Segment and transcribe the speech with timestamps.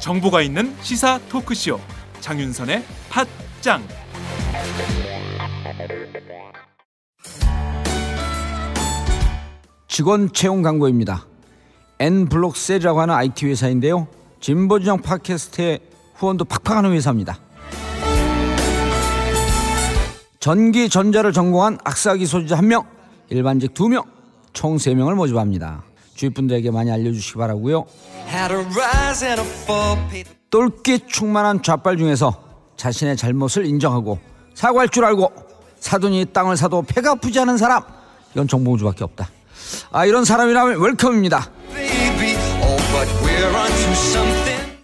[0.00, 1.78] 정보가 있는 시사 토크쇼
[2.20, 3.82] 장윤선의 팟짱
[9.88, 11.26] 직원 채용 광고입니다.
[11.98, 14.08] N블록셀이라고 하는 IT 회사인데요.
[14.40, 15.80] 진보진영 팟캐스트의
[16.18, 17.38] 후원도 팍팍하는 회사입니다.
[20.40, 22.84] 전기 전자를 전공한 악사기 소지자 1명,
[23.30, 24.04] 일반직 2명,
[24.52, 25.82] 총 3명을 모집합니다.
[26.14, 27.86] 주위 분들에게 많이 알려주시기 바라고요.
[30.50, 32.34] 똘끼 충만한 좌빨 중에서
[32.76, 34.18] 자신의 잘못을 인정하고
[34.54, 35.30] 사과할 줄 알고
[35.78, 37.82] 사돈이 땅을 사도 배가 아프지 않은 사람
[38.32, 39.28] 이건 정봉주밖에 없다.
[39.92, 41.50] 아 이런 사람이라면 웰컴입니다.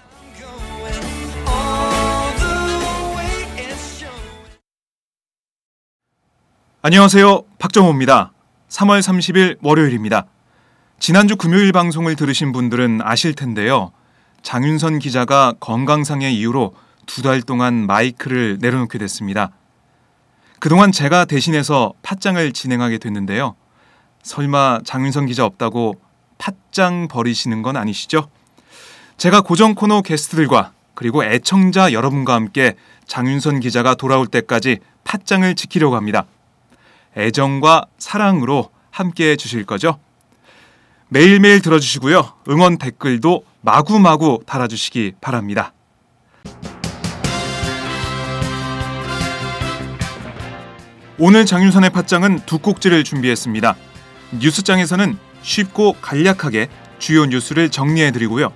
[6.82, 7.44] 안녕하세요.
[7.60, 8.32] 박정호입니다.
[8.70, 10.26] 3월 30일 월요일입니다.
[11.00, 13.92] 지난주 금요일 방송을 들으신 분들은 아실 텐데요.
[14.44, 16.74] 장윤선 기자가 건강상의 이유로
[17.08, 19.52] 두 달 동안 마이크를 내려놓게 됐습니다
[20.60, 23.56] 그동안 제가 대신해서 팟장을 진행하게 됐는데요
[24.24, 25.96] 설마 장윤선 기자 없다고
[26.38, 28.30] 팟장 버리시는 건 아니시죠?
[29.18, 36.26] 제가 고정 코너 게스트들과 그리고 애청자 여러분과 함께 장윤선 기자가 돌아올 때까지 팟장을 지키려고 합니다.
[37.16, 40.00] 애정과 사랑으로 함께 해주실 거죠?
[41.10, 42.34] 매일매일 들어주시고요.
[42.50, 45.72] 응원 댓글도 마구마구 달아주시기 바랍니다.
[51.20, 53.76] 오늘 장윤선의 팟장은 두 꼭지를 준비했습니다.
[54.40, 56.68] 뉴스장에서는 쉽고 간략하게
[57.00, 58.54] 주요 뉴스를 정리해드리고요.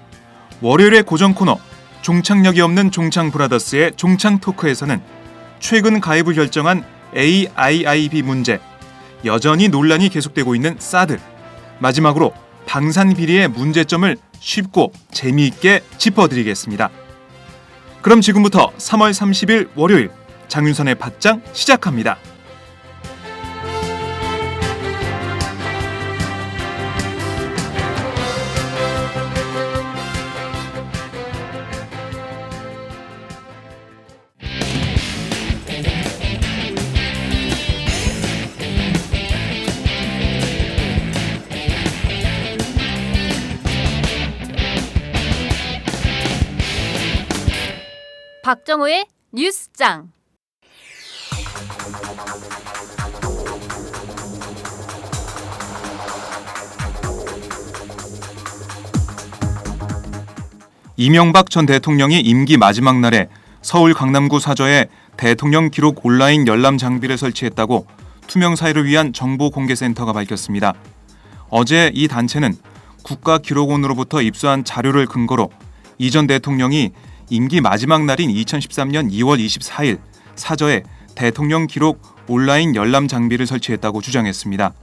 [0.61, 1.57] 월요일의 고정 코너
[2.03, 5.01] 종착역이 없는 종창 브라더스의 종창 토크에서는
[5.59, 6.83] 최근 가입을 결정한
[7.15, 8.59] AIIB 문제,
[9.25, 11.19] 여전히 논란이 계속되고 있는 사드,
[11.79, 12.31] 마지막으로
[12.67, 16.91] 방산 비리의 문제점을 쉽고 재미있게 짚어드리겠습니다.
[18.03, 20.11] 그럼 지금부터 3월 30일 월요일
[20.47, 22.17] 장윤선의 팟장 시작합니다.
[48.51, 50.11] 박정호의 뉴스장.
[60.97, 63.29] 이명박 전 대통령이 임기 마지막 날에
[63.61, 67.87] 서울 강남구 사저에 대통령 기록 온라인 열람 장비를 설치했다고
[68.27, 70.73] 투명 사회를 위한 정보 공개 센터가 밝혔습니다.
[71.49, 72.55] 어제 이 단체는
[73.03, 75.49] 국가기록원으로부터 입수한 자료를 근거로
[75.97, 76.91] 이전 대통령이
[77.31, 79.99] 임기 마지막 날인 2013년 2월 24일
[80.35, 80.83] 사저에
[81.15, 84.73] 대통령 기록 온라인 열람 장비를 설치했다고 주장했습니다.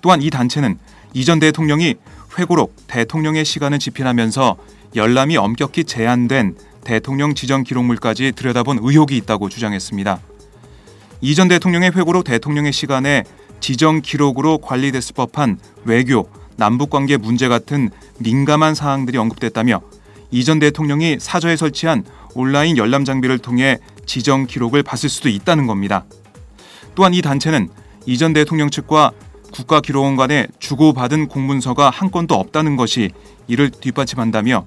[0.00, 0.78] 또한 이 단체는
[1.14, 1.94] 이전 대통령이
[2.36, 4.56] 회고록 대통령의 시간을 집필하면서
[4.96, 10.18] 열람이 엄격히 제한된 대통령 지정 기록물까지 들여다본 의혹이 있다고 주장했습니다.
[11.20, 13.22] 이전 대통령의 회고록 대통령의 시간에
[13.60, 19.82] 지정 기록으로 관리됐을 법한 외교, 남북 관계 문제 같은 민감한 사항들이 언급됐다며
[20.36, 22.04] 이전 대통령이 사저에 설치한
[22.34, 26.04] 온라인 열람 장비를 통해 지정 기록을 봤을 수도 있다는 겁니다.
[26.94, 27.70] 또한 이 단체는
[28.04, 29.12] 이전 대통령 측과
[29.50, 33.12] 국가기록원 간에 주고받은 공문서가 한 건도 없다는 것이
[33.48, 34.66] 이를 뒷받침한다며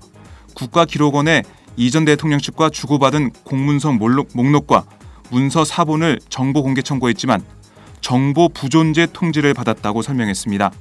[0.56, 1.44] 국가기록원에
[1.78, 4.86] 이전 대통령 측과 주고받은 공문서 목록과
[5.30, 7.44] 문서 사본을 정보 공개 청구했지만
[8.01, 10.72] 정보 부존재 통지를 받았다고 설명했습니다.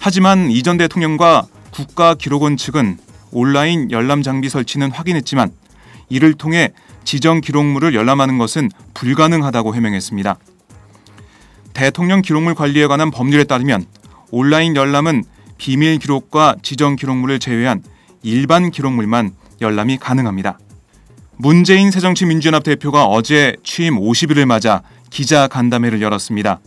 [0.00, 3.04] 하지만 이전 대통령과 국가기록원 측은
[3.36, 5.52] 온라인 열람 장비 설치는 확인했지만
[6.08, 6.72] 이를 통해
[7.04, 10.38] 지정 기록물을 열람하는 것은 불가능하다고 해명했습니다.
[11.74, 13.84] 대통령 기록물 관리에 관한 법률에 따르면
[14.30, 15.22] 온라인 열람은
[15.58, 17.82] 비밀 기록과 지정 기록물을 제외한
[18.22, 20.58] 일반 기록물만 열람이 가능합니다.
[21.36, 24.80] 문재인 새정치민주연합 대표가 어제 취임 50일을 맞아
[25.10, 26.60] 기자 간담회를 열었습니다.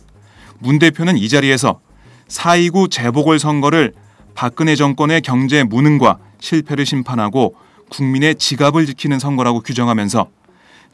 [0.60, 1.80] 문 대표는 이 자리에서
[2.28, 3.92] 4.29 재보궐선거를
[4.34, 7.54] 박근혜 정권의 경제 무능과 실패를 심판하고
[7.90, 10.28] 국민의 지갑을 지키는 선거라고 규정하면서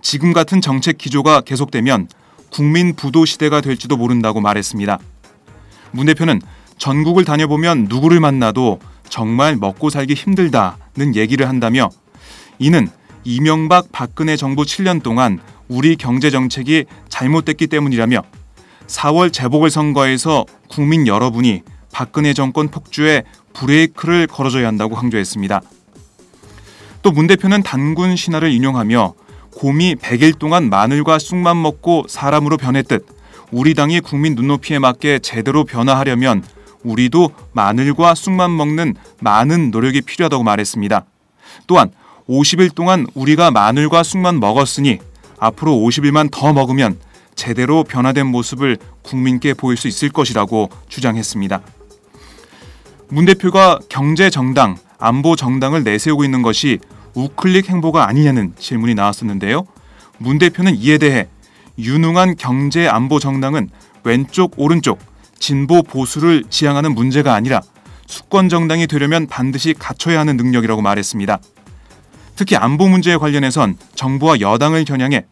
[0.02, 2.08] 지금 같은 정책 기조가 계속되면
[2.50, 4.98] 국민 부도 시대가 될지도 모른다고 말했습니다.
[5.92, 6.40] 문 대표는
[6.78, 11.90] 전국을 다녀보면 누구를 만나도 정말 먹고 살기 힘들다는 얘기를 한다며
[12.58, 12.88] 이는
[13.24, 18.22] 이명박 박근혜 정부 7년 동안 우리 경제 정책이 잘못됐기 때문이라며
[18.86, 21.62] 4월 재보궐선거에서 국민 여러분이
[21.96, 23.22] 박근혜 정권 폭주에
[23.54, 25.62] 브레이크를 걸어줘야 한다고 강조했습니다.
[27.00, 29.14] 또 문 대표는 단군 신화를 인용하며
[29.54, 33.06] 곰이 100일 동안 마늘과 쑥만 먹고 사람으로 변했듯
[33.50, 36.44] 우리 당이 국민 눈높이에 맞게 제대로 변화하려면
[36.82, 41.06] 우리도 마늘과 쑥만 먹는 많은 노력이 필요하다고 말했습니다.
[41.66, 41.92] 또한
[42.28, 44.98] 50일 동안 우리가 마늘과 쑥만 먹었으니
[45.38, 46.98] 앞으로 50일만 더 먹으면
[47.34, 51.62] 제대로 변화된 모습을 국민께 보일 수 있을 것이라고 주장했습니다.
[53.08, 56.80] 문 대표가 경제 정당, 안보 정당을 내세우고 있는 것이
[57.14, 59.64] 우클릭 행보가 아니냐는 질문이 나왔었는데요.
[60.18, 61.28] 문 대표는 이에 대해
[61.78, 63.70] 유능한 경제 안보 정당은
[64.02, 64.98] 왼쪽 오른쪽
[65.38, 67.60] 진보 보수를 지향하는 문제가 아니라
[68.06, 71.38] 수권 정당이 되려면 반드시 갖춰야 하는 능력이라고 말했습니다.
[72.34, 75.26] 특히 안보 문제에 관련해선 정부와 여당을 겨냥해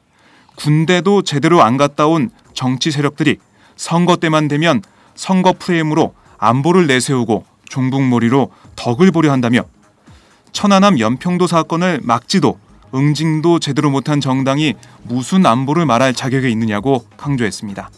[0.57, 3.39] 군대도 제대로 안 갔다 온 정치 세력들이
[3.77, 4.81] 선거 때만 되면
[5.15, 9.65] 선거 프레임으로 안보를 내세우고 종북몰이로 덕을 보려 한다며
[10.53, 12.59] 천안함 연평도 사건을 막지도
[12.95, 17.91] 응징도 제대로 못한 정당이 무슨 안보를 말할 자격이 있느냐고 강조했습니다.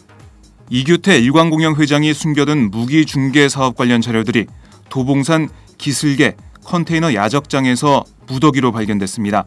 [0.69, 4.47] 이규태 일광공영 회장이 숨겨둔 무기 중개 사업 관련 자료들이
[4.89, 6.35] 도봉산 기슬개
[6.65, 9.45] 컨테이너 야적장에서 무더기로 발견됐습니다.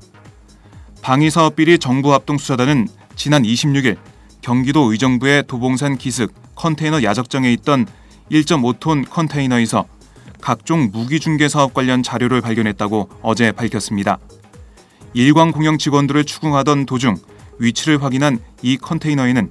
[1.02, 3.96] 방위사업비리 정부합동수사단은 지난 26일
[4.40, 7.86] 경기도 의정부의 도봉산 기슭 컨테이너 야적장에 있던
[8.30, 9.86] 1.5톤 컨테이너에서
[10.40, 14.18] 각종 무기 중개 사업 관련 자료를 발견했다고 어제 밝혔습니다.
[15.12, 17.16] 일광 공영 직원들을 추궁하던 도중
[17.58, 19.50] 위치를 확인한 이 컨테이너에는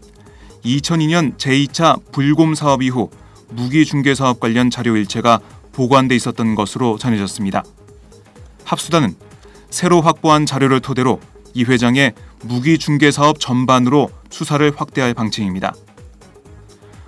[0.63, 3.09] 2002년 제2차 불곰 사업 이후
[3.50, 5.39] 무기 중개 사업 관련 자료 일체가
[5.71, 7.63] 보관돼 있었던 것으로 전해졌습니다.
[8.63, 9.15] 합수단은
[9.69, 11.19] 새로 확보한 자료를 토대로
[11.53, 12.13] 이 회장의
[12.44, 15.74] 무기 중개 사업 전반으로 수사를 확대할 방침입니다.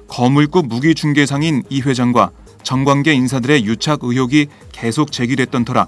[0.08, 2.32] 거물급 무기 중개상인 이 회장과
[2.64, 5.88] 정관계 인사들의 유착 의혹이 계속 제기됐던 터라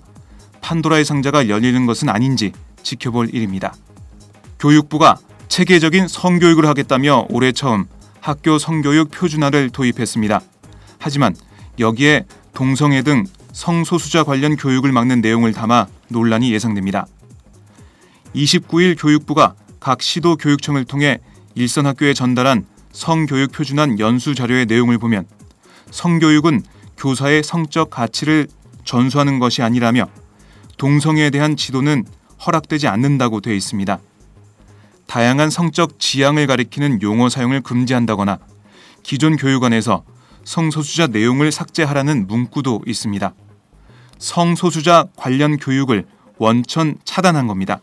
[0.61, 2.53] 판도라의 상자가 열리는 것은 아닌지
[2.83, 3.73] 지켜볼 일입니다.
[4.59, 5.17] 교육부가
[5.49, 7.85] 체계적인 성교육을 하겠다며 올해 처음
[8.21, 10.41] 학교 성교육 표준화를 도입했습니다.
[10.97, 11.35] 하지만
[11.79, 17.05] 여기에 동성애 등 성소수자 관련 교육을 막는 내용을 담아 논란이 예상됩니다.
[18.35, 21.19] 29일 교육부가 각 시도 교육청을 통해
[21.55, 25.25] 일선 학교에 전달한 성교육 표준안 연수 자료의 내용을 보면
[25.93, 26.63] 성교육은
[26.97, 28.47] 교사의 성적 가치를
[28.83, 30.07] 전수하는 것이 아니라며
[30.77, 32.03] 동성애에 대한 지도는
[32.45, 33.99] 허락되지 않는다고 되어 있습니다.
[35.05, 38.39] 다양한 성적 지향을 가리키는 용어 사용을 금지한다거나
[39.03, 40.03] 기존 교육원에서
[40.43, 43.33] 성소수자 내용을 삭제하라는 문구도 있습니다.
[44.17, 46.05] 성소수자 관련 교육을
[46.39, 47.79] 원천 차단한 겁니다.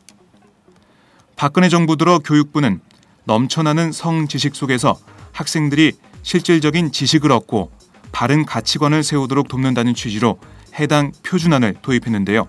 [1.36, 2.80] 박근혜 정부 들어 교육부는
[3.24, 4.98] 넘쳐나는 성지식 속에서
[5.32, 5.92] 학생들이
[6.22, 7.79] 실질적인 지식을 얻고
[8.12, 10.38] 바른 가치관을 세우도록 돕는다는 취지로
[10.78, 12.48] 해당 표준안을 도입했는데요.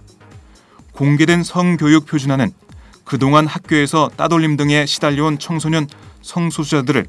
[0.94, 2.52] 공개된 성교육 표준안은
[3.04, 5.88] 그동안 학교에서 따돌림 등에 시달려온 청소년
[6.22, 7.08] 성소수자들을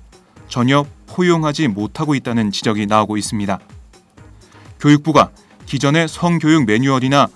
[0.49, 3.59] 전혀 포용하지 못하고 있다는 지적이 나오고 있습니다.
[4.81, 5.31] 교육부가
[5.67, 7.29] 기존의 성교육 매뉴얼이나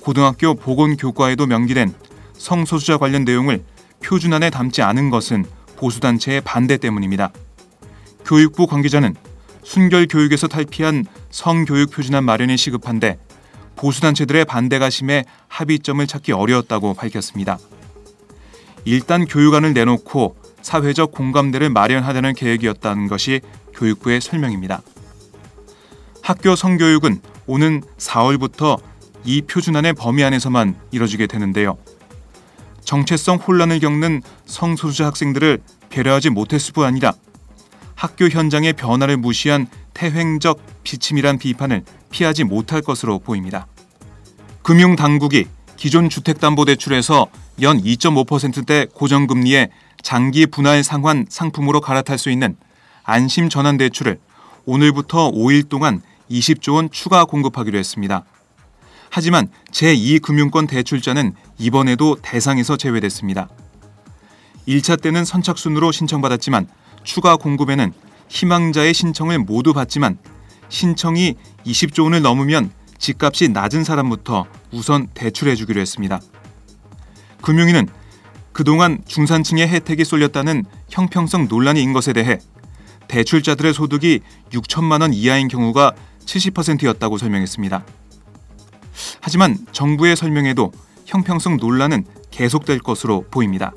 [0.00, 1.94] 고등학교 보건교과에도 명기된
[2.34, 3.64] 성소수자 관련 내용을
[4.02, 5.44] 표준안에 담지 않은 것은
[5.76, 7.30] 보수단체의 반대 때문입니다.
[8.24, 9.14] 교육부 관계자는
[9.64, 13.18] 순결 교육에서 탈피한 성교육 표준안 마련이 시급한데
[13.76, 17.58] 보수단체들의 반대가 심해 합의점을 찾기 어려웠다고 밝혔습니다.
[18.84, 23.40] 일단 교육안을 내놓고 사회적 공감대를 마련하려는 계획이었다는 것이
[23.74, 24.82] 교육부의 설명입니다.
[26.22, 28.80] 학교 성교육은 오는 4월부터
[29.24, 31.76] 이 표준안의 범위 안에서만 이뤄지게 되는데요.
[32.84, 37.14] 정체성 혼란을 겪는 성소수자 학생들을 배려하지 못했을 뿐 아니라
[38.04, 43.66] 학교 현장의 변화를 무시한 태횡적 비침이란 비판을 피하지 못할 것으로 보입니다.
[44.62, 45.46] 금융당국이
[45.78, 47.28] 기존 주택담보대출에서
[47.62, 49.70] 연 2.5%대 고정금리의
[50.02, 52.58] 장기 분할 상환 상품으로 갈아탈 수 있는
[53.04, 54.18] 안심 전환 대출을
[54.66, 58.26] 오늘부터 5일 동안 20조 원 추가 공급하기로 했습니다.
[59.08, 63.48] 하지만 제2금융권 대출자는 이번에도 대상에서 제외됐습니다.
[64.68, 66.68] 1차 때는 선착순으로 신청받았지만
[67.04, 67.92] 추가 공급에는
[68.28, 70.18] 희망자의 신청을 모두 받지만
[70.68, 76.20] 신청이 20조 원을 넘으면 집값이 낮은 사람부터 우선 대출해 주기로 했습니다.
[77.42, 77.86] 금융위는
[78.52, 82.38] 그동안 중산층의 혜택이 쏠렸다는 형평성 논란이 인 것에 대해
[83.08, 84.20] 대출자들의 소득이
[84.50, 85.92] 6천만 원 이하인 경우가
[86.24, 87.84] 70%였다고 설명했습니다.
[89.20, 90.72] 하지만 정부의 설명에도
[91.04, 93.72] 형평성 논란은 계속될 것으로 보입니다.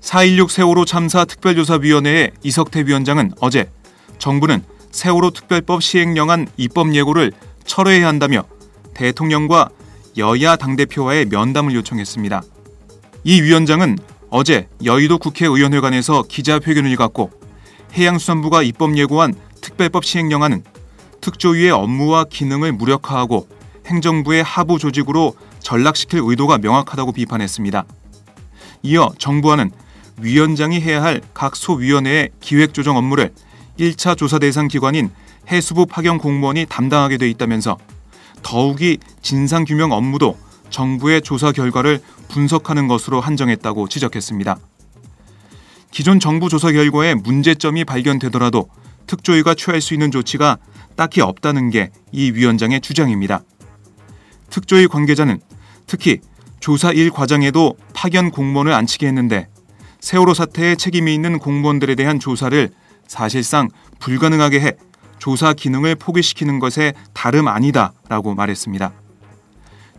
[0.00, 3.70] 4.16 세월호 참사 특별조사위원회의 이석태 위원장은 어제
[4.18, 7.32] 정부는 세월호 특별법 시행령안 입법 예고를
[7.64, 8.44] 철회해야 한다며
[8.94, 9.68] 대통령과
[10.16, 12.42] 여야 당대표와의 면담을 요청했습니다.
[13.24, 13.98] 이 위원장은
[14.30, 17.30] 어제 여의도 국회의원회관에서 기자회견을 갖고
[17.92, 20.64] 해양수산부가 입법 예고한 특별법 시행령안은
[21.20, 23.48] 특조위의 업무와 기능을 무력화하고
[23.86, 27.84] 행정부의 하부 조직으로 전락시킬 의도가 명확하다고 비판했습니다.
[28.82, 29.70] 이어 정부와는
[30.20, 33.32] 위원장이 해야 할 각 소위원회의 기획조정 업무를
[33.78, 35.10] 1차 조사 대상 기관인
[35.48, 37.78] 해수부 파견 공무원이 담당하게 돼 있다면서
[38.42, 40.36] 더욱이 진상 규명 업무도
[40.70, 44.58] 정부의 조사 결과를 분석하는 것으로 한정했다고 지적했습니다.
[45.90, 48.68] 기존 정부 조사 결과에 문제점이 발견되더라도
[49.06, 50.58] 특조위가 취할 수 있는 조치가
[50.96, 53.42] 딱히 없다는 게 이 위원장의 주장입니다.
[54.50, 55.40] 특조위 관계자는
[55.86, 56.18] 특히
[56.60, 59.48] 조사 일 과정에도 파견 공무원을 안치게 했는데
[60.00, 62.70] 세월호 사태에 책임이 있는 공무원들에 대한 조사를
[63.06, 64.72] 사실상 불가능하게 해
[65.18, 68.92] 조사 기능을 포기시키는 것에 다름 아니다라고 말했습니다.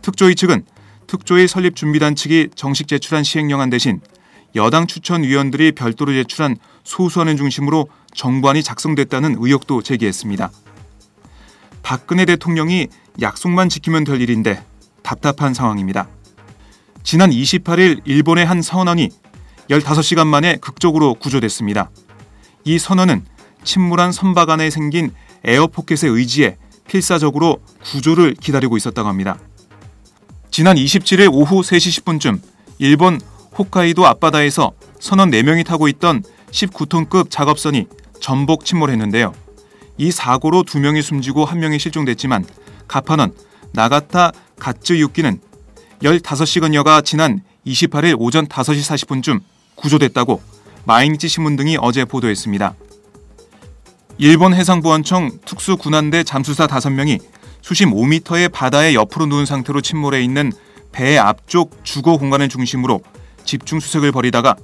[0.02, 0.64] 특조위 측은
[1.06, 4.00] 특조위 설립 준비단 측이 정식 제출한 시행령안 대신
[4.56, 10.50] 여당 추천 위원들이 별도로 제출한 소수안을 중심으로 정부안이 작성됐다는 의혹도 제기했습니다.
[11.82, 12.88] 박근혜 대통령이
[13.20, 14.62] 약속만 지키면 될 일인데
[15.02, 16.08] 답답한 상황입니다.
[17.02, 19.10] 지난 28일 일본의 한 선원이
[19.72, 21.90] 15시간 만에 극적으로 구조됐습니다.
[22.64, 23.24] 이 선원은
[23.64, 25.12] 침몰한 선박 안에 생긴
[25.44, 29.38] 에어포켓에 의지해 필사적으로 구조를 기다리고 있었다고 합니다.
[30.50, 32.40] 지난 27일 오후 3시 10분쯤
[32.78, 33.20] 일본
[33.56, 37.86] 홋카이도 앞바다에서 선원 4명이 타고 있던 19톤급 작업선이
[38.20, 39.32] 전복 침몰했는데요.
[39.96, 42.44] 이 사고로 2명이 숨지고 1명이 실종됐지만
[42.88, 43.32] 가파넌
[43.72, 45.40] 나가타 가츠 유키는
[46.02, 49.40] 15시간여가 지난 28일 오전 5시 40분쯤
[49.74, 50.42] 구조됐다고
[50.84, 52.74] 마이니치 신문 등이 어제 보도했습니다.
[54.18, 57.20] 일본 해상보안청 특수구난대 잠수사 5명이
[57.60, 60.52] 수심 5m의 바다에 옆으로 누운 상태로 침몰해 있는
[60.90, 63.00] 배 앞쪽 주거 공간을 중심으로
[63.44, 64.56] 집중 수색을 벌이다가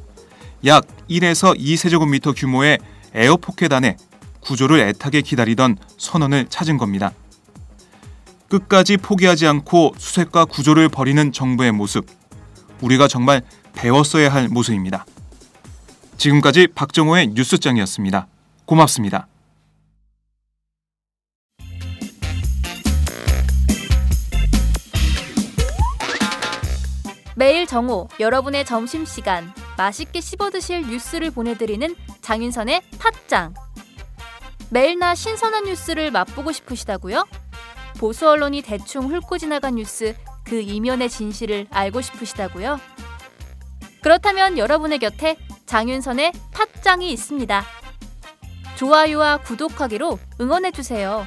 [0.66, 2.78] 약 1에서 2세제곱미터 규모의
[3.14, 3.96] 에어포켓 안에
[4.40, 7.12] 구조를 애타게 기다리던 선원을 찾은 겁니다.
[8.48, 12.06] 끝까지 포기하지 않고 수색과 구조를 벌이는 정부의 모습.
[12.80, 13.42] 우리가 정말
[13.74, 15.04] 배웠어야 할 모습입니다.
[16.16, 18.26] 지금까지 박정호의 뉴스장이었습니다.
[18.64, 19.28] 고맙습니다.
[27.36, 33.54] 매일 정오 여러분의 점심 시간 맛있게 씹어 드실 뉴스를 보내드리는 장윤선의 팟짱.
[34.70, 37.24] 매일 낮 신선한 뉴스를 맛보고 싶으시다고요?
[37.98, 42.80] 보수 언론이 대충 훑고 지나간 뉴스 그 이면의 진실을 알고 싶으시다고요?
[44.02, 45.36] 그렇다면 여러분의 곁에
[45.66, 47.64] 장윤선의 팟짱이 있습니다.
[48.76, 51.26] 좋아요와 구독하기로 응원해주세요.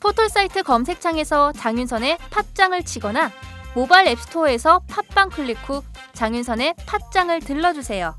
[0.00, 3.32] 포털사이트 검색창에서 장윤선의 팟짱을 치거나
[3.74, 8.14] 모바일 앱스토어에서 팟빵 클릭 후 장윤선의 팟짱을 들러주세요.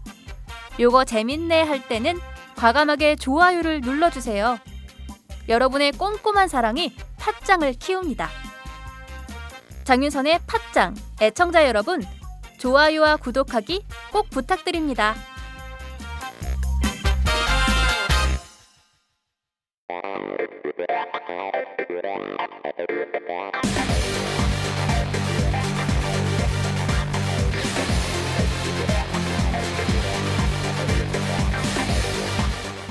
[0.80, 2.20] 요거 재밌네 할 때는
[2.56, 4.58] 과감하게 좋아요를 눌러주세요.
[5.48, 8.30] 여러분의 꼼꼼한 사랑이 팟짱을 키웁니다.
[9.84, 12.02] 장윤선의 팟짱 애청자 여러분
[12.65, 15.13] 좋아요와 구독하기 꼭 부탁드립니다.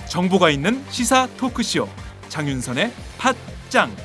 [0.09, 1.89] 정보가 있는 시사 토크쇼
[2.29, 4.04] 장윤선의 팟짱